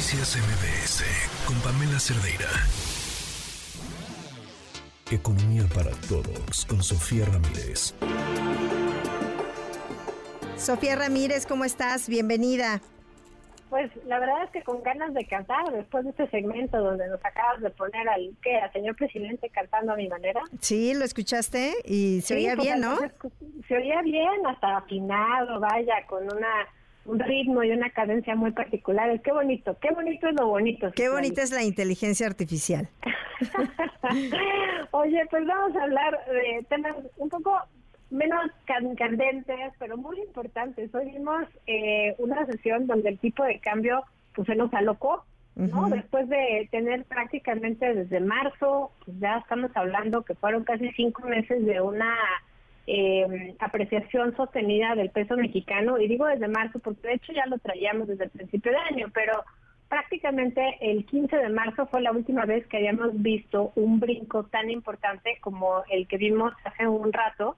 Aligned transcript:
Noticias 0.00 0.34
MBS 0.38 1.04
con 1.46 1.60
Pamela 1.60 2.00
Cerdeira. 2.00 2.48
Economía 5.12 5.64
para 5.74 5.90
todos 6.08 6.64
con 6.64 6.82
Sofía 6.82 7.26
Ramírez. 7.26 7.94
Sofía 10.56 10.96
Ramírez, 10.96 11.44
¿cómo 11.44 11.66
estás? 11.66 12.08
Bienvenida. 12.08 12.80
Pues 13.68 13.90
la 14.06 14.18
verdad 14.20 14.44
es 14.44 14.50
que 14.52 14.62
con 14.62 14.82
ganas 14.82 15.12
de 15.12 15.26
cantar 15.26 15.70
después 15.70 16.04
de 16.04 16.10
este 16.10 16.30
segmento 16.30 16.78
donde 16.78 17.06
nos 17.06 17.22
acabas 17.22 17.60
de 17.60 17.68
poner 17.68 18.08
al, 18.08 18.34
¿qué? 18.40 18.56
al 18.56 18.72
señor 18.72 18.96
presidente 18.96 19.50
cantando 19.50 19.92
a 19.92 19.96
mi 19.96 20.08
manera. 20.08 20.40
Sí, 20.62 20.94
lo 20.94 21.04
escuchaste 21.04 21.74
y 21.84 22.22
se 22.22 22.36
oía 22.36 22.56
bien, 22.56 22.80
¿no? 22.80 22.96
Se 23.68 23.76
oía 23.76 24.00
bien, 24.00 24.46
hasta 24.46 24.78
afinado, 24.78 25.60
vaya, 25.60 26.06
con 26.06 26.24
una 26.24 26.66
un 27.04 27.18
ritmo 27.18 27.62
y 27.62 27.70
una 27.70 27.90
cadencia 27.90 28.34
muy 28.34 28.52
particulares. 28.52 29.20
Qué 29.22 29.32
bonito, 29.32 29.76
qué 29.80 29.90
bonito 29.92 30.28
es 30.28 30.34
lo 30.34 30.48
bonito. 30.48 30.90
Qué 30.92 31.08
bonita 31.08 31.42
es 31.42 31.50
la 31.50 31.62
inteligencia 31.62 32.26
artificial. 32.26 32.88
Oye, 34.90 35.22
pues 35.30 35.46
vamos 35.46 35.76
a 35.76 35.82
hablar 35.84 36.18
de 36.26 36.64
temas 36.68 36.96
un 37.16 37.28
poco 37.28 37.58
menos 38.10 38.50
candentes, 38.66 39.72
pero 39.78 39.96
muy 39.96 40.20
importantes. 40.20 40.94
Hoy 40.94 41.12
vimos 41.12 41.44
eh, 41.66 42.14
una 42.18 42.44
sesión 42.46 42.86
donde 42.86 43.10
el 43.10 43.18
tipo 43.18 43.44
de 43.44 43.60
cambio 43.60 44.02
pues 44.34 44.46
se 44.46 44.54
nos 44.54 44.72
alocó, 44.74 45.24
¿no? 45.56 45.88
Después 45.90 46.28
de 46.28 46.68
tener 46.70 47.04
prácticamente 47.04 47.94
desde 47.94 48.20
marzo, 48.20 48.92
pues 49.04 49.18
ya 49.18 49.38
estamos 49.38 49.70
hablando 49.74 50.22
que 50.22 50.34
fueron 50.34 50.64
casi 50.64 50.90
cinco 50.92 51.22
meses 51.22 51.64
de 51.66 51.80
una 51.80 52.14
eh, 52.92 53.54
apreciación 53.60 54.34
sostenida 54.36 54.96
del 54.96 55.10
peso 55.10 55.36
mexicano, 55.36 56.00
y 56.00 56.08
digo 56.08 56.26
desde 56.26 56.48
marzo 56.48 56.80
porque 56.80 57.06
de 57.06 57.14
hecho 57.14 57.32
ya 57.32 57.46
lo 57.46 57.58
traíamos 57.58 58.08
desde 58.08 58.24
el 58.24 58.30
principio 58.30 58.72
de 58.72 58.78
año, 58.78 59.06
pero 59.14 59.44
prácticamente 59.88 60.60
el 60.80 61.06
15 61.06 61.36
de 61.36 61.48
marzo 61.50 61.86
fue 61.86 62.00
la 62.00 62.10
última 62.10 62.46
vez 62.46 62.66
que 62.66 62.78
habíamos 62.78 63.10
visto 63.22 63.70
un 63.76 64.00
brinco 64.00 64.42
tan 64.42 64.70
importante 64.70 65.38
como 65.40 65.84
el 65.88 66.08
que 66.08 66.16
vimos 66.16 66.52
hace 66.64 66.88
un 66.88 67.12
rato, 67.12 67.54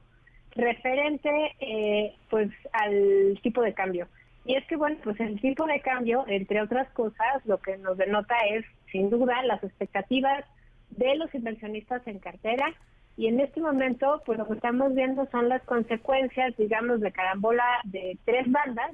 referente 0.55 1.31
eh, 1.61 2.15
pues 2.29 2.51
al 2.75 3.41
tipo 3.43 3.63
de 3.63 3.73
cambio. 3.73 4.09
Y 4.45 4.57
es 4.57 4.67
que 4.67 4.77
bueno, 4.77 4.99
pues 5.03 5.19
el 5.19 5.41
tipo 5.41 5.65
de 5.65 5.81
cambio, 5.81 6.27
entre 6.29 6.61
otras 6.61 6.91
cosas, 6.91 7.47
lo 7.47 7.57
que 7.57 7.79
nos 7.79 7.97
denota 7.97 8.37
es 8.51 8.67
sin 8.91 9.09
duda 9.09 9.43
las 9.45 9.65
expectativas 9.65 10.45
de 10.91 11.15
los 11.15 11.35
inversionistas 11.35 12.07
en 12.07 12.19
cartera 12.19 12.75
y 13.17 13.27
en 13.27 13.41
este 13.41 13.61
momento 13.61 14.23
pues 14.25 14.39
lo 14.39 14.47
que 14.47 14.55
estamos 14.55 14.95
viendo 14.95 15.27
son 15.31 15.49
las 15.49 15.63
consecuencias, 15.63 16.57
digamos, 16.57 17.01
de 17.01 17.13
carambola 17.13 17.65
de 17.85 18.19
tres 18.25 18.51
bandas 18.51 18.93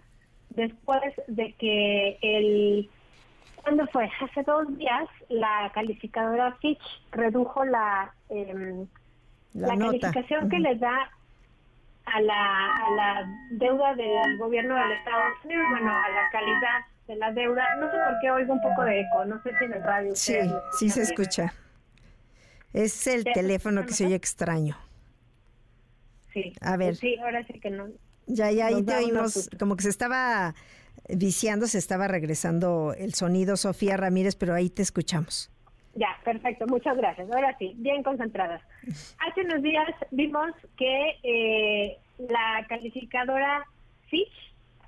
después 0.50 1.00
de 1.28 1.52
que 1.54 2.18
el 2.22 2.90
¿cuándo 3.62 3.86
fue? 3.88 4.10
Hace 4.20 4.42
dos 4.42 4.76
días 4.76 5.08
la 5.28 5.70
calificadora 5.74 6.52
Fitch 6.60 6.82
redujo 7.12 7.64
la 7.64 8.12
em, 8.28 8.86
la, 9.54 9.68
calificación 9.68 10.48
que 10.48 10.58
les 10.58 10.80
da 10.80 11.10
a 12.06 12.20
la, 12.20 12.76
a 12.76 12.90
la 12.96 13.26
deuda 13.50 13.94
del 13.94 14.38
gobierno 14.38 14.74
del 14.74 14.92
Estados 14.92 15.44
Unidos, 15.44 15.64
bueno, 15.70 15.90
a 15.90 16.08
la 16.08 16.28
calidad 16.30 16.80
de 17.06 17.16
la 17.16 17.32
deuda. 17.32 17.64
No 17.76 17.90
sé 17.90 17.96
por 17.98 18.20
qué 18.20 18.30
oigo 18.30 18.52
un 18.54 18.62
poco 18.62 18.84
de 18.84 19.00
eco, 19.00 19.24
no 19.26 19.42
sé 19.42 19.52
si 19.58 19.64
en 19.64 19.72
el 19.74 19.82
radio. 19.82 20.14
Sí, 20.14 20.38
sí 20.78 20.90
se 20.90 21.02
escucha. 21.02 21.52
Es 22.72 23.06
el 23.06 23.24
teléfono 23.24 23.86
que 23.86 23.92
se 23.92 24.06
oye 24.06 24.14
extraño. 24.14 24.76
Sí. 26.32 26.52
A 26.60 26.76
ver. 26.76 26.96
Sí, 26.96 27.16
ahora 27.18 27.44
sí 27.46 27.58
que 27.60 27.70
no. 27.70 27.88
Ya, 28.26 28.50
ya, 28.50 28.66
ahí 28.66 28.82
te 28.82 28.94
oímos, 28.94 29.48
como 29.58 29.76
que 29.76 29.84
se 29.84 29.88
estaba 29.88 30.54
viciando, 31.08 31.66
se 31.66 31.78
estaba 31.78 32.08
regresando 32.08 32.94
el 32.96 33.14
sonido, 33.14 33.56
Sofía 33.56 33.96
Ramírez, 33.96 34.36
pero 34.36 34.54
ahí 34.54 34.68
te 34.68 34.82
escuchamos. 34.82 35.50
Ya, 35.94 36.16
perfecto, 36.24 36.66
muchas 36.66 36.96
gracias. 36.96 37.30
Ahora 37.30 37.56
sí, 37.58 37.72
bien 37.78 38.02
concentradas. 38.02 38.62
Hace 39.18 39.40
unos 39.40 39.62
días 39.62 39.88
vimos 40.10 40.52
que 40.76 41.16
eh, 41.22 41.98
la 42.18 42.66
calificadora 42.68 43.64
Fitch 44.08 44.32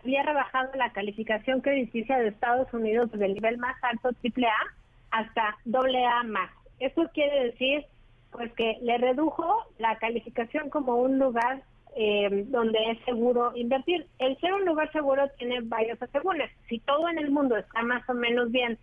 había 0.02 0.22
rebajado 0.22 0.70
la 0.74 0.92
calificación 0.92 1.60
crediticia 1.60 2.18
de 2.18 2.28
Estados 2.28 2.72
Unidos 2.72 3.10
desde 3.10 3.26
el 3.26 3.34
nivel 3.34 3.58
más 3.58 3.76
alto, 3.82 4.10
AAA, 4.10 4.52
hasta 5.10 5.56
AA 5.66 6.22
más. 6.24 6.50
Eso 6.80 7.08
quiere 7.12 7.44
decir 7.44 7.86
pues 8.32 8.52
que 8.52 8.78
le 8.82 8.96
redujo 8.98 9.64
la 9.78 9.96
calificación 9.98 10.70
como 10.70 10.96
un 10.96 11.18
lugar 11.18 11.62
eh, 11.96 12.44
donde 12.48 12.78
es 12.90 13.04
seguro 13.04 13.52
invertir. 13.56 14.06
El 14.18 14.38
ser 14.38 14.54
un 14.54 14.64
lugar 14.64 14.90
seguro 14.92 15.28
tiene 15.38 15.60
varios 15.62 16.00
asegúnes. 16.00 16.50
Si 16.68 16.78
todo 16.78 17.08
en 17.08 17.18
el 17.18 17.30
mundo 17.30 17.56
está 17.56 17.82
más 17.82 18.08
o 18.08 18.14
menos 18.14 18.50
bien, 18.52 18.78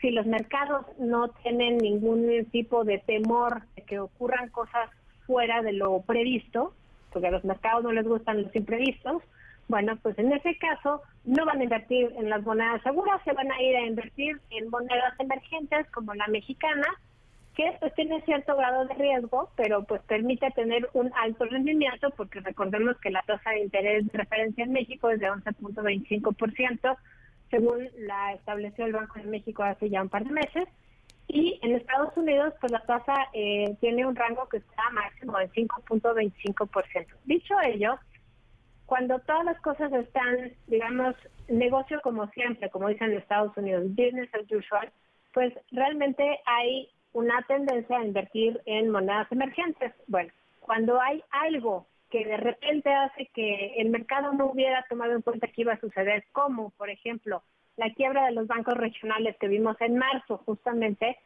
si 0.00 0.10
los 0.10 0.26
mercados 0.26 0.84
no 0.98 1.28
tienen 1.28 1.78
ningún 1.78 2.28
tipo 2.50 2.84
de 2.84 2.98
temor 2.98 3.62
de 3.76 3.82
que 3.82 4.00
ocurran 4.00 4.50
cosas 4.50 4.90
fuera 5.26 5.62
de 5.62 5.72
lo 5.72 6.02
previsto, 6.02 6.74
porque 7.12 7.28
a 7.28 7.30
los 7.30 7.44
mercados 7.44 7.84
no 7.84 7.92
les 7.92 8.06
gustan 8.06 8.42
los 8.42 8.54
imprevistos, 8.54 9.22
bueno, 9.68 9.96
pues 10.02 10.18
en 10.18 10.32
ese 10.32 10.58
caso 10.58 11.02
no 11.24 11.46
van 11.46 11.60
a 11.60 11.64
invertir 11.64 12.12
en 12.18 12.28
las 12.28 12.42
monedas 12.42 12.82
seguras, 12.82 13.22
se 13.24 13.32
van 13.32 13.50
a 13.50 13.62
ir 13.62 13.76
a 13.76 13.86
invertir 13.86 14.38
en 14.50 14.68
monedas 14.68 15.18
emergentes 15.18 15.88
como 15.92 16.12
la 16.14 16.26
mexicana, 16.26 16.86
que 17.54 17.76
pues 17.80 17.94
tiene 17.94 18.22
cierto 18.22 18.56
grado 18.56 18.86
de 18.86 18.94
riesgo, 18.94 19.50
pero 19.56 19.84
pues 19.84 20.00
permite 20.02 20.50
tener 20.52 20.88
un 20.94 21.12
alto 21.14 21.44
rendimiento, 21.44 22.10
porque 22.16 22.40
recordemos 22.40 22.98
que 22.98 23.10
la 23.10 23.22
tasa 23.22 23.50
de 23.50 23.60
interés 23.60 24.06
de 24.06 24.18
referencia 24.18 24.64
en 24.64 24.72
México 24.72 25.10
es 25.10 25.20
de 25.20 25.30
11.25%, 25.30 26.96
según 27.50 27.88
la 27.98 28.32
estableció 28.32 28.86
el 28.86 28.92
Banco 28.92 29.18
de 29.18 29.26
México 29.26 29.62
hace 29.62 29.90
ya 29.90 30.02
un 30.02 30.08
par 30.08 30.24
de 30.24 30.30
meses. 30.30 30.68
Y 31.28 31.58
en 31.62 31.76
Estados 31.76 32.16
Unidos, 32.16 32.54
pues 32.60 32.72
la 32.72 32.80
tasa 32.80 33.14
eh, 33.32 33.76
tiene 33.80 34.06
un 34.06 34.16
rango 34.16 34.48
que 34.48 34.58
está 34.58 34.90
máximo 34.90 35.38
de 35.38 35.50
5.25%. 35.50 37.06
Dicho 37.24 37.54
ello, 37.64 37.98
cuando 38.86 39.18
todas 39.20 39.44
las 39.44 39.60
cosas 39.60 39.92
están, 39.92 40.52
digamos, 40.66 41.14
negocio 41.48 42.00
como 42.02 42.26
siempre, 42.28 42.70
como 42.70 42.88
dicen 42.88 43.12
en 43.12 43.18
Estados 43.18 43.56
Unidos, 43.56 43.84
business 43.88 44.28
as 44.34 44.50
usual, 44.50 44.90
pues 45.32 45.52
realmente 45.70 46.40
hay 46.44 46.90
una 47.12 47.42
tendencia 47.42 47.98
a 47.98 48.04
invertir 48.04 48.60
en 48.66 48.90
monedas 48.90 49.30
emergentes. 49.30 49.92
Bueno, 50.06 50.32
cuando 50.60 51.00
hay 51.00 51.22
algo 51.30 51.86
que 52.10 52.24
de 52.24 52.36
repente 52.36 52.92
hace 52.92 53.26
que 53.34 53.74
el 53.78 53.88
mercado 53.88 54.32
no 54.32 54.46
hubiera 54.46 54.84
tomado 54.88 55.12
en 55.12 55.22
cuenta 55.22 55.48
que 55.48 55.62
iba 55.62 55.72
a 55.72 55.80
suceder, 55.80 56.24
como 56.32 56.70
por 56.70 56.90
ejemplo 56.90 57.42
la 57.76 57.90
quiebra 57.94 58.26
de 58.26 58.32
los 58.32 58.46
bancos 58.46 58.74
regionales 58.74 59.36
que 59.38 59.48
vimos 59.48 59.80
en 59.80 59.96
marzo 59.96 60.38
justamente, 60.44 61.18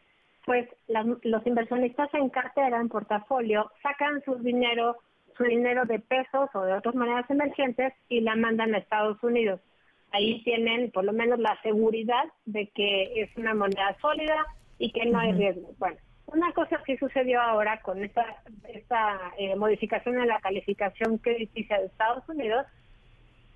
pues 0.45 0.69
los 0.87 1.45
inversionistas 1.45 2.09
en 2.15 2.31
cartera, 2.31 2.81
en 2.81 2.89
portafolio, 2.89 3.73
sacan 3.83 4.23
su 4.25 4.37
dinero, 4.37 4.97
su 5.37 5.43
dinero 5.43 5.85
de 5.87 5.99
pesos 5.99 6.49
o 6.55 6.63
de 6.63 6.73
otras 6.73 6.95
monedas 6.95 7.29
emergentes 7.29 7.93
y 8.09 8.21
la 8.21 8.37
mandan 8.37 8.73
a 8.75 8.79
Estados 8.79 9.21
Unidos. 9.25 9.61
Ahí 10.13 10.43
tienen 10.45 10.93
por 10.93 11.05
lo 11.05 11.13
menos 11.13 11.41
la 11.41 11.61
seguridad 11.63 12.25
de 12.45 12.69
que 12.69 13.23
es 13.23 13.37
una 13.37 13.55
moneda 13.55 13.97
sólida 14.01 14.47
y 14.79 14.93
que 14.93 15.07
no 15.07 15.19
hay 15.19 15.33
riesgo. 15.33 15.73
Bueno, 15.79 15.97
una 16.27 16.53
cosa 16.53 16.83
que 16.85 16.99
sucedió 16.99 17.41
ahora 17.41 17.81
con 17.83 18.03
esta, 18.03 18.25
esta 18.69 19.19
eh, 19.39 19.55
modificación 19.57 20.19
en 20.19 20.29
la 20.29 20.41
calificación 20.41 21.19
crediticia 21.19 21.79
de 21.79 21.87
Estados 21.87 22.29
Unidos, 22.29 22.67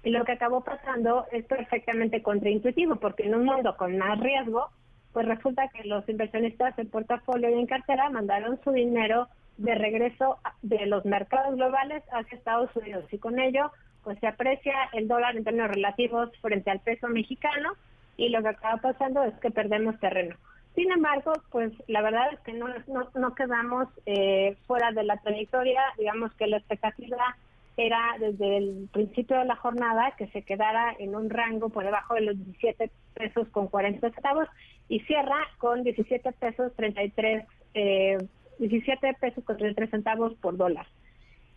y 0.02 0.10
lo 0.10 0.24
que 0.24 0.32
acabó 0.32 0.62
pasando 0.62 1.26
es 1.30 1.44
perfectamente 1.44 2.22
contraintuitivo, 2.22 2.96
porque 2.96 3.24
en 3.24 3.34
un 3.34 3.44
mundo 3.44 3.76
con 3.76 3.98
más 3.98 4.18
riesgo, 4.18 4.70
pues 5.12 5.26
resulta 5.26 5.68
que 5.68 5.84
los 5.84 6.08
inversionistas 6.08 6.78
en 6.78 6.88
portafolio 6.88 7.50
y 7.50 7.58
en 7.58 7.66
cartera 7.66 8.08
mandaron 8.10 8.58
su 8.62 8.70
dinero 8.70 9.28
de 9.58 9.74
regreso 9.74 10.38
de 10.62 10.86
los 10.86 11.04
mercados 11.04 11.56
globales 11.56 12.02
hacia 12.12 12.38
Estados 12.38 12.74
Unidos 12.76 13.04
y 13.10 13.18
con 13.18 13.38
ello 13.38 13.70
pues 14.04 14.18
se 14.20 14.26
aprecia 14.26 14.74
el 14.94 15.08
dólar 15.08 15.36
en 15.36 15.44
términos 15.44 15.68
relativos 15.68 16.30
frente 16.40 16.70
al 16.70 16.80
peso 16.80 17.08
mexicano 17.08 17.72
y 18.16 18.30
lo 18.30 18.40
que 18.40 18.48
acaba 18.48 18.80
pasando 18.80 19.22
es 19.24 19.34
que 19.40 19.50
perdemos 19.50 19.98
terreno. 20.00 20.36
Sin 20.80 20.90
embargo, 20.92 21.34
pues 21.50 21.74
la 21.88 22.00
verdad 22.00 22.32
es 22.32 22.40
que 22.40 22.54
no, 22.54 22.66
no, 23.14 23.34
quedamos 23.34 23.86
eh, 24.06 24.56
fuera 24.66 24.92
de 24.92 25.04
la 25.04 25.18
trayectoria, 25.18 25.82
digamos 25.98 26.32
que 26.36 26.46
la 26.46 26.56
expectativa 26.56 27.36
era 27.76 28.16
desde 28.18 28.56
el 28.56 28.88
principio 28.90 29.36
de 29.40 29.44
la 29.44 29.56
jornada 29.56 30.14
que 30.16 30.28
se 30.28 30.40
quedara 30.40 30.96
en 30.98 31.14
un 31.14 31.28
rango 31.28 31.68
por 31.68 31.84
debajo 31.84 32.14
de 32.14 32.22
los 32.22 32.46
17 32.46 32.90
pesos 33.12 33.46
con 33.48 33.68
40 33.68 34.10
centavos 34.10 34.48
y 34.88 35.00
cierra 35.00 35.36
con 35.58 35.82
17 35.82 36.32
pesos 36.32 36.72
33 36.76 37.44
eh, 37.74 38.16
17 38.58 39.14
pesos 39.20 39.44
con 39.44 39.58
33 39.58 39.90
centavos 39.90 40.32
por 40.36 40.56
dólar. 40.56 40.86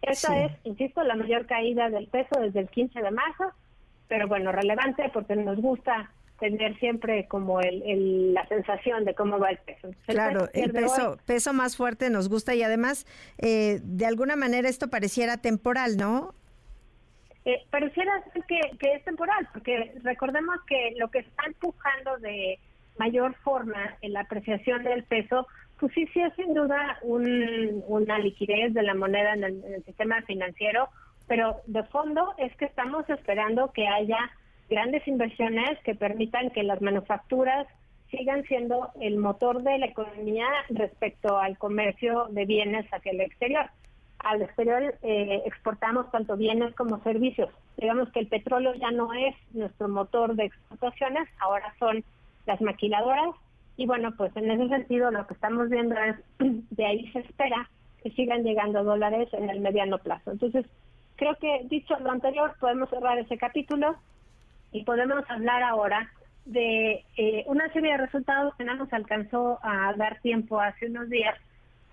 Esa 0.01 0.37
es, 0.43 0.51
insisto, 0.65 1.01
la 1.01 1.15
mayor 1.15 1.45
caída 1.45 1.89
del 1.89 2.07
peso 2.07 2.41
desde 2.41 2.59
el 2.59 2.67
15 2.67 3.01
de 3.01 3.11
marzo, 3.11 3.53
pero 4.09 4.27
bueno, 4.27 4.51
relevante 4.51 5.09
porque 5.13 5.37
nos 5.37 5.61
gusta 5.61 6.11
tener 6.43 6.77
siempre 6.77 7.25
como 7.29 7.61
el, 7.61 8.33
la 8.33 8.45
sensación 8.47 9.05
de 9.05 9.15
cómo 9.15 9.39
va 9.39 9.51
el 9.51 9.59
peso. 9.59 9.89
claro, 10.07 10.49
el 10.53 10.73
peso, 10.73 11.17
peso 11.25 11.53
más 11.53 11.77
fuerte 11.77 12.09
nos 12.09 12.27
gusta 12.27 12.53
y 12.53 12.63
además, 12.63 13.05
eh, 13.37 13.79
de 13.81 14.05
alguna 14.05 14.35
manera 14.35 14.67
esto 14.67 14.89
pareciera 14.89 15.37
temporal, 15.37 15.95
¿no? 15.95 16.35
Eh, 17.45 17.61
pareciera 17.69 18.11
que, 18.45 18.59
que 18.77 18.91
es 18.91 19.05
temporal, 19.05 19.47
porque 19.53 19.93
recordemos 20.03 20.57
que 20.67 20.95
lo 20.97 21.09
que 21.09 21.19
está 21.19 21.45
empujando 21.45 22.17
de 22.17 22.59
mayor 22.97 23.33
forma 23.35 23.95
en 24.01 24.11
la 24.11 24.21
apreciación 24.21 24.83
del 24.83 25.05
peso, 25.05 25.47
pues 25.79 25.93
sí, 25.93 26.05
sí 26.13 26.19
es 26.19 26.33
sin 26.35 26.53
duda 26.53 26.99
una 27.03 28.19
liquidez 28.19 28.73
de 28.73 28.83
la 28.83 28.95
moneda 28.95 29.33
en 29.33 29.45
el, 29.45 29.83
sistema 29.85 30.21
financiero, 30.23 30.89
pero 31.25 31.61
de 31.67 31.83
fondo 31.83 32.33
es 32.37 32.53
que 32.57 32.65
estamos 32.65 33.09
esperando 33.09 33.71
que 33.71 33.87
haya 33.87 34.29
grandes 34.69 35.07
inversiones 35.07 35.79
que 35.83 35.95
permitan 35.95 36.49
que 36.51 36.63
las 36.63 36.81
manufacturas 36.81 37.67
sigan 38.09 38.43
siendo 38.43 38.89
el 39.01 39.17
motor 39.17 39.63
de 39.63 39.77
la 39.79 39.87
economía 39.87 40.47
respecto 40.69 41.39
al 41.39 41.57
comercio 41.57 42.27
de 42.29 42.45
bienes 42.45 42.85
hacia 42.91 43.11
el 43.11 43.21
exterior. 43.21 43.65
Al 44.19 44.41
exterior 44.41 44.95
eh, 45.01 45.41
exportamos 45.45 46.09
tanto 46.11 46.37
bienes 46.37 46.73
como 46.75 47.01
servicios. 47.03 47.49
Digamos 47.77 48.09
que 48.11 48.19
el 48.19 48.27
petróleo 48.27 48.73
ya 48.75 48.91
no 48.91 49.13
es 49.13 49.35
nuestro 49.53 49.89
motor 49.89 50.35
de 50.35 50.45
exportaciones, 50.45 51.27
ahora 51.39 51.73
son 51.79 52.03
las 52.45 52.61
maquiladoras 52.61 53.35
y 53.75 53.85
bueno, 53.87 54.13
pues 54.15 54.35
en 54.37 54.51
ese 54.51 54.69
sentido 54.69 55.09
lo 55.11 55.25
que 55.25 55.33
estamos 55.33 55.69
viendo 55.69 55.95
es, 55.95 56.15
de 56.69 56.85
ahí 56.85 57.07
se 57.11 57.19
espera 57.19 57.69
que 58.03 58.11
sigan 58.11 58.43
llegando 58.43 58.83
dólares 58.83 59.29
en 59.33 59.49
el 59.49 59.59
mediano 59.59 59.97
plazo. 59.97 60.31
Entonces, 60.31 60.65
creo 61.15 61.35
que 61.39 61.61
dicho 61.69 61.97
lo 61.99 62.11
anterior, 62.11 62.53
podemos 62.59 62.89
cerrar 62.89 63.17
ese 63.17 63.37
capítulo 63.37 63.95
y 64.73 64.83
podemos 64.83 65.23
hablar 65.29 65.63
ahora 65.63 66.11
de 66.45 67.05
eh, 67.15 67.43
una 67.47 67.71
serie 67.71 67.93
de 67.93 67.97
resultados 67.99 68.53
que 68.55 68.65
no 68.65 68.75
nos 68.75 68.91
alcanzó 68.91 69.59
a 69.63 69.93
dar 69.95 70.19
tiempo 70.19 70.59
hace 70.59 70.87
unos 70.87 71.09
días 71.09 71.35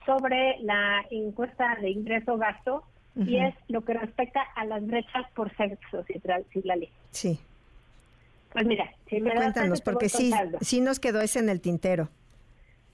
sobre 0.05 0.59
la 0.61 1.05
encuesta 1.11 1.77
de 1.81 1.91
ingreso-gasto 1.91 2.83
y 3.17 3.37
es 3.37 3.55
lo 3.69 3.85
que 3.85 3.93
respecta 3.93 4.41
a 4.55 4.65
las 4.65 4.87
brechas 4.87 5.27
por 5.35 5.55
sexo, 5.57 6.05
si, 6.05 6.15
si 6.53 6.63
la 6.63 6.77
ley. 6.77 6.91
Sí. 7.11 7.39
Pues 8.53 8.65
mira, 8.67 8.91
si 9.09 9.21
me 9.21 9.35
Cuéntanos, 9.35 9.81
porque 9.83 10.09
sí, 10.09 10.33
sí 10.61 10.81
nos 10.81 11.01
quedó 11.01 11.21
ese 11.21 11.41
en 11.41 11.51
el 11.51 11.61
tintero. 11.61 12.09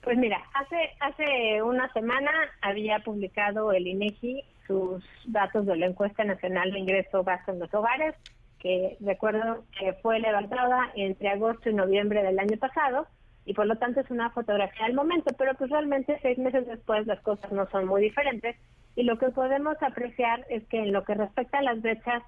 Pues 0.01 0.17
mira, 0.17 0.41
hace 0.53 0.75
hace 0.99 1.61
una 1.61 1.91
semana 1.93 2.31
había 2.61 2.99
publicado 2.99 3.71
el 3.71 3.87
INEGI 3.87 4.43
sus 4.67 5.03
datos 5.25 5.65
de 5.65 5.77
la 5.77 5.85
encuesta 5.85 6.23
nacional 6.23 6.71
de 6.71 6.79
ingreso 6.79 7.23
gasto 7.23 7.51
en 7.51 7.59
los 7.59 7.73
hogares, 7.73 8.15
que 8.59 8.97
recuerdo 8.99 9.63
que 9.79 9.93
fue 9.93 10.19
levantada 10.19 10.91
entre 10.95 11.29
agosto 11.29 11.69
y 11.69 11.73
noviembre 11.73 12.23
del 12.23 12.39
año 12.39 12.57
pasado 12.57 13.07
y 13.45 13.53
por 13.53 13.65
lo 13.65 13.77
tanto 13.77 14.01
es 14.01 14.09
una 14.11 14.29
fotografía 14.31 14.85
del 14.85 14.95
momento, 14.95 15.33
pero 15.37 15.53
pues 15.55 15.69
realmente 15.69 16.19
seis 16.21 16.37
meses 16.37 16.67
después 16.67 17.07
las 17.07 17.21
cosas 17.21 17.51
no 17.51 17.67
son 17.69 17.87
muy 17.87 18.01
diferentes 18.01 18.55
y 18.95 19.03
lo 19.03 19.17
que 19.17 19.29
podemos 19.29 19.77
apreciar 19.81 20.45
es 20.49 20.65
que 20.67 20.79
en 20.79 20.91
lo 20.91 21.03
que 21.03 21.13
respecta 21.13 21.59
a 21.59 21.63
las 21.63 21.81
brechas 21.81 22.23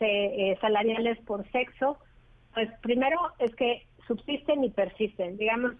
eh, 0.00 0.56
salariales 0.60 1.18
por 1.20 1.48
sexo, 1.50 1.98
pues 2.54 2.70
primero 2.80 3.18
es 3.38 3.54
que 3.54 3.86
subsisten 4.06 4.64
y 4.64 4.70
persisten. 4.70 5.36
Digamos, 5.36 5.72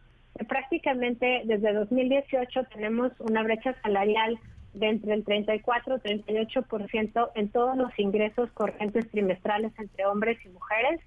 prácticamente 0.49 1.43
desde 1.47 1.73
2018 1.73 2.65
tenemos 2.73 3.13
una 3.21 3.43
brecha 3.43 3.75
salarial 3.83 4.39
de 4.79 4.89
entre 4.89 5.15
el 5.15 5.25
34 5.25 5.97
y 5.97 6.23
38% 6.23 7.31
en 7.35 7.49
todos 7.49 7.77
los 7.77 7.99
ingresos 7.99 8.51
corrientes 8.53 9.11
trimestrales 9.11 9.73
entre 9.79 10.07
hombres 10.07 10.39
y 10.45 10.49
mujeres. 10.51 11.01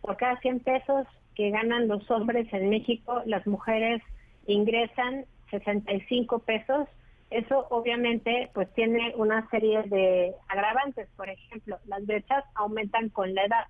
Por 0.00 0.16
cada 0.16 0.38
100 0.40 0.60
pesos 0.60 1.06
que 1.34 1.50
ganan 1.50 1.88
los 1.88 2.10
hombres 2.10 2.52
en 2.52 2.70
México, 2.70 3.22
las 3.26 3.46
mujeres 3.46 4.02
ingresan 4.46 5.26
65 5.50 6.40
pesos. 6.40 6.88
Eso 7.30 7.66
obviamente 7.70 8.50
pues 8.54 8.72
tiene 8.74 9.14
una 9.16 9.48
serie 9.50 9.82
de 9.84 10.34
agravantes. 10.48 11.08
Por 11.16 11.28
ejemplo, 11.28 11.78
las 11.86 12.04
brechas 12.06 12.44
aumentan 12.54 13.08
con 13.10 13.34
la 13.34 13.44
edad 13.44 13.66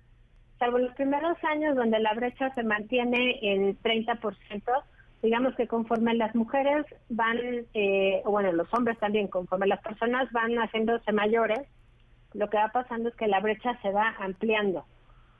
salvo 0.59 0.77
los 0.77 0.95
primeros 0.95 1.37
años 1.43 1.75
donde 1.75 1.99
la 1.99 2.13
brecha 2.13 2.53
se 2.53 2.63
mantiene 2.63 3.37
en 3.41 3.77
30%, 3.79 4.83
digamos 5.23 5.55
que 5.55 5.67
conforme 5.67 6.13
las 6.15 6.35
mujeres 6.35 6.85
van, 7.07 7.37
eh, 7.73 8.21
bueno, 8.25 8.51
los 8.51 8.71
hombres 8.73 8.99
también, 8.99 9.29
conforme 9.29 9.67
las 9.67 9.81
personas 9.81 10.29
van 10.33 10.55
haciéndose 10.57 11.13
mayores, 11.13 11.61
lo 12.33 12.49
que 12.49 12.57
va 12.57 12.67
pasando 12.73 13.07
es 13.07 13.15
que 13.15 13.27
la 13.27 13.39
brecha 13.39 13.79
se 13.81 13.91
va 13.91 14.15
ampliando, 14.19 14.85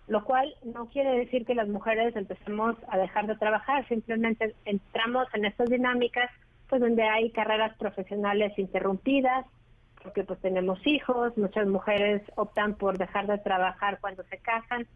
lo 0.08 0.24
cual 0.24 0.56
no 0.64 0.86
quiere 0.86 1.18
decir 1.18 1.46
que 1.46 1.54
las 1.54 1.68
mujeres 1.68 2.16
empecemos 2.16 2.78
a 2.88 2.98
dejar 2.98 3.28
de 3.28 3.36
trabajar, 3.36 3.86
simplemente 3.90 4.56
entramos 4.64 5.28
en 5.34 5.46
estas 5.46 5.70
dinámicas 5.70 6.32
pues 6.70 6.82
donde 6.82 7.04
hay 7.04 7.30
carreras 7.32 7.78
profesionales 7.78 8.58
interrumpidas, 8.58 9.46
porque 10.02 10.24
pues 10.24 10.40
tenemos 10.40 10.80
hijos, 10.88 11.38
muchas 11.38 11.68
mujeres 11.68 12.22
optan 12.36 12.76
por 12.76 12.98
dejar 12.98 13.28
de 13.28 13.38
trabajar 13.38 14.00
cuando 14.00 14.24
se 14.24 14.38
casan, 14.38 14.88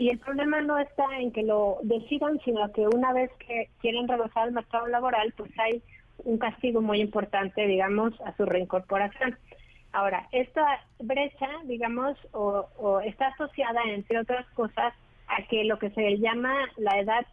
y 0.00 0.08
el 0.08 0.18
problema 0.18 0.62
no 0.62 0.78
está 0.78 1.04
en 1.18 1.30
que 1.30 1.42
lo 1.42 1.76
decidan, 1.82 2.40
sino 2.42 2.72
que 2.72 2.88
una 2.88 3.12
vez 3.12 3.30
que 3.46 3.68
quieren 3.82 4.08
regresar 4.08 4.44
al 4.44 4.52
mercado 4.52 4.86
laboral, 4.86 5.34
pues 5.36 5.50
hay 5.58 5.82
un 6.24 6.38
castigo 6.38 6.80
muy 6.80 7.02
importante, 7.02 7.66
digamos, 7.66 8.18
a 8.22 8.34
su 8.34 8.46
reincorporación. 8.46 9.36
Ahora, 9.92 10.26
esta 10.32 10.64
brecha, 11.00 11.50
digamos, 11.64 12.16
o, 12.32 13.00
está 13.04 13.26
asociada, 13.26 13.82
entre 13.88 14.20
otras 14.20 14.46
cosas, 14.54 14.94
a 15.28 15.42
que 15.48 15.64
lo 15.64 15.78
que 15.78 15.90
se 15.90 16.16
llama 16.16 16.54
la 16.78 16.98
edad 16.98 17.26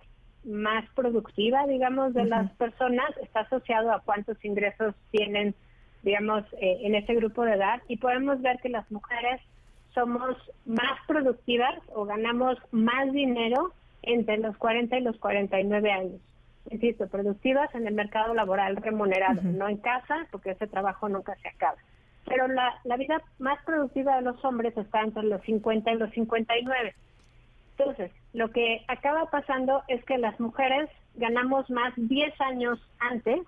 más 0.44 0.84
productiva, 0.94 1.66
digamos, 1.68 2.14
de 2.14 2.26
las 2.26 2.52
personas 2.58 3.16
está 3.24 3.42
asociado 3.42 3.94
a 3.94 4.02
cuántos 4.02 4.44
ingresos 4.44 4.94
tienen, 5.12 5.56
digamos, 6.04 6.44
eh, 6.60 6.80
en 6.82 6.96
ese 6.96 7.16
grupo 7.16 7.46
de 7.46 7.54
edad. 7.54 7.82
Y 7.88 7.96
podemos 7.96 8.42
ver 8.42 8.60
que 8.60 8.68
las 8.68 8.92
mujeres 8.92 9.40
somos 9.94 10.36
más 10.66 11.00
productivas 11.08 11.76
o 11.94 12.06
ganamos 12.06 12.58
más 12.72 13.12
dinero 13.12 13.74
entre 14.04 14.38
los 14.38 14.58
40 14.58 14.98
y 14.98 15.02
los 15.02 15.18
49 15.18 15.92
años. 15.92 16.22
Insisto, 16.70 17.08
productivas 17.08 17.74
en 17.76 17.88
el 17.88 17.94
mercado 17.94 18.34
laboral 18.34 18.76
remunerado, 18.78 19.42
no 19.42 19.70
en 19.70 19.78
casa, 19.78 20.28
porque 20.32 20.52
ese 20.52 20.68
trabajo 20.68 21.08
nunca 21.08 21.36
se 21.42 21.48
acaba. 21.48 21.78
Pero 22.26 22.48
la, 22.48 22.74
la 22.84 22.98
vida 22.98 23.22
más 23.40 23.64
productiva 23.64 24.18
de 24.18 24.24
los 24.24 24.44
hombres 24.44 24.76
está 24.78 25.02
entre 25.02 25.24
los 25.24 25.42
50 25.44 25.92
y 25.92 25.98
los 25.98 26.12
59. 26.12 26.94
Entonces, 27.78 28.12
lo 28.34 28.52
que 28.52 28.84
acaba 28.88 29.30
pasando 29.30 29.84
es 29.88 30.04
que 30.06 30.18
las 30.18 30.38
mujeres 30.40 30.90
ganamos 31.16 31.70
más 31.70 31.94
10 31.96 32.42
años 32.42 32.80
antes 33.00 33.40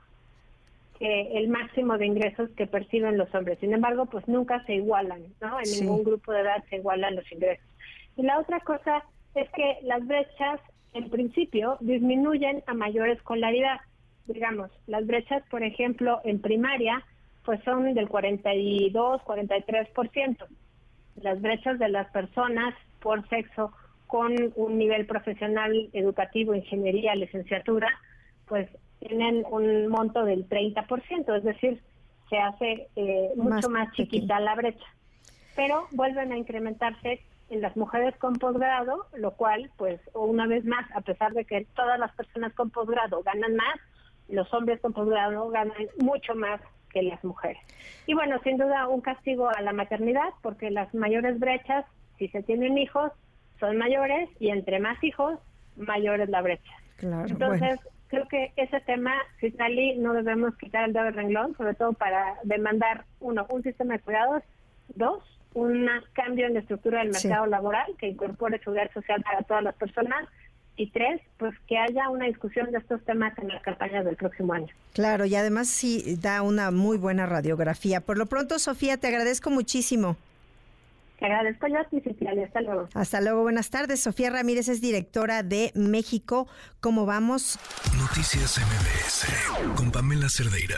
el 1.00 1.48
máximo 1.48 1.98
de 1.98 2.06
ingresos 2.06 2.50
que 2.52 2.68
perciben 2.68 3.18
los 3.18 3.34
hombres. 3.34 3.60
Sin 3.60 3.74
embargo, 3.74 4.06
pues 4.08 4.28
nunca 4.28 4.64
se 4.66 4.76
igualan, 4.76 5.24
¿no? 5.40 5.60
En 5.60 5.72
ningún 5.80 6.04
grupo 6.04 6.32
de 6.32 6.42
edad 6.42 6.64
se 6.70 6.78
igualan 6.78 7.16
los 7.16 7.32
ingresos. 7.32 7.66
Y 8.18 8.24
la 8.24 8.38
otra 8.40 8.60
cosa 8.60 9.04
es 9.36 9.50
que 9.52 9.78
las 9.84 10.06
brechas, 10.06 10.60
en 10.94 11.10
principio, 11.10 11.78
disminuyen 11.80 12.64
a 12.68 12.74
mayor 12.74 13.10
escolaridad. 13.10 13.80
Digamos, 14.26 14.70
las 14.88 15.08
brechas, 15.08 15.44
por 15.50 15.64
ejemplo, 15.64 16.20
en 16.26 16.42
primaria, 16.42 17.04
pues 17.46 17.64
son 17.64 17.94
del 17.94 18.10
42, 18.10 19.22
43%. 19.22 20.46
Las 21.22 21.42
brechas 21.42 21.80
de 21.80 21.90
las 21.90 22.12
personas 22.12 22.76
por 23.00 23.28
sexo 23.30 23.72
con 24.08 24.34
un 24.56 24.78
nivel 24.78 25.06
profesional 25.06 25.90
educativo, 25.94 26.56
ingeniería, 26.56 27.16
licenciatura, 27.16 27.88
pues 28.48 28.68
tienen 29.00 29.44
un 29.50 29.88
monto 29.88 30.24
del 30.24 30.48
30%, 30.48 31.38
es 31.38 31.44
decir, 31.44 31.82
se 32.30 32.38
hace 32.38 32.88
eh, 32.96 33.32
mucho 33.36 33.70
más, 33.70 33.92
chiquita 33.94 34.40
la 34.40 34.56
brecha. 34.56 34.86
Pero 35.56 35.88
vuelven 35.92 36.32
a 36.32 36.38
incrementarse 36.38 37.22
en 37.50 37.62
las 37.62 37.76
mujeres 37.76 38.16
con 38.18 38.34
posgrado, 38.36 39.08
lo 39.18 39.32
cual, 39.32 39.72
pues, 39.78 40.00
una 40.14 40.46
vez 40.48 40.64
más, 40.66 40.86
a 40.96 41.02
pesar 41.02 41.34
de 41.34 41.46
que 41.46 41.66
todas 41.76 42.00
las 42.00 42.12
personas 42.14 42.54
con 42.54 42.70
posgrado 42.70 43.24
ganan 43.24 43.56
más, 43.56 43.80
los 44.28 44.54
hombres 44.54 44.80
con 44.80 44.94
posgrado 44.94 45.50
ganan 45.50 45.88
mucho 46.00 46.36
más 46.36 46.62
que 46.92 47.02
las 47.02 47.24
mujeres. 47.24 47.62
Y 48.06 48.14
bueno, 48.14 48.40
sin 48.44 48.58
duda 48.58 48.88
un 48.88 49.02
castigo 49.02 49.50
a 49.50 49.62
la 49.62 49.74
maternidad, 49.74 50.30
porque 50.42 50.70
las 50.70 50.94
mayores 50.94 51.40
brechas, 51.40 51.86
si 52.18 52.28
se 52.28 52.44
tienen 52.44 52.78
hijos, 52.78 53.12
son 53.60 53.78
mayores 53.78 54.30
y 54.40 54.50
entre 54.50 54.80
más 54.80 55.04
hijos, 55.04 55.40
mayor 55.76 56.22
es 56.22 56.30
la 56.30 56.42
brecha. 56.42 56.72
Claro, 56.98 57.28
Entonces, 57.28 57.80
creo 58.10 58.28
que 58.28 58.52
ese 58.56 58.82
tema, 58.82 59.14
Citlali, 59.40 59.96
no 59.98 60.14
debemos 60.14 60.56
quitar 60.58 60.86
el 60.86 60.94
dedo 60.94 61.06
del 61.06 61.14
renglón, 61.14 61.56
sobre 61.56 61.76
todo 61.76 61.94
para 61.94 62.36
demandar, 62.44 63.06
uno, 63.20 63.46
un 63.50 63.64
sistema 63.64 63.94
de 63.94 64.00
cuidados, 64.02 64.44
dos, 64.96 65.24
un 65.54 65.88
cambio 66.14 66.48
en 66.48 66.56
la 66.56 66.60
estructura 66.60 67.00
del 67.00 67.12
mercado 67.12 67.46
laboral 67.46 67.96
que 67.98 68.08
incorpore 68.08 68.60
seguridad 68.60 68.92
social 68.94 69.24
para 69.24 69.44
todas 69.44 69.64
las 69.64 69.76
personas, 69.76 70.28
y 70.80 70.90
tres, 70.92 71.22
pues 71.38 71.54
que 71.68 71.78
haya 71.78 72.10
una 72.10 72.26
discusión 72.26 72.72
de 72.72 72.78
estos 72.78 73.04
temas 73.04 73.38
en 73.38 73.50
las 73.50 73.62
campañas 73.62 74.06
del 74.06 74.16
próximo 74.16 74.54
año. 74.54 74.74
Claro, 74.94 75.26
y 75.26 75.36
además 75.36 75.68
sí 75.68 76.18
da 76.22 76.42
una 76.42 76.72
muy 76.72 76.98
buena 76.98 77.26
radiografía. 77.26 78.00
Por 78.00 78.18
lo 78.18 78.28
pronto, 78.28 78.58
Sofía, 78.60 78.96
te 78.96 79.08
agradezco 79.08 79.50
muchísimo. 79.50 80.16
Te 81.20 81.26
agradezco 81.26 81.68
yo, 81.68 81.80
Hasta 81.80 82.62
luego. 82.62 82.88
Hasta 82.94 83.22
luego. 83.22 83.42
Buenas 83.42 83.70
tardes. 83.70 84.00
Sofía 84.02 84.30
Ramírez 84.30 84.70
es 84.70 84.80
directora 84.80 85.44
de 85.44 85.72
México. 85.76 86.48
¿Cómo 86.80 87.06
vamos? 87.06 87.60
Noticias 87.98 88.58
MBS 88.58 89.76
con 89.76 89.92
Pamela 89.92 90.30
Cerdeira. 90.30 90.78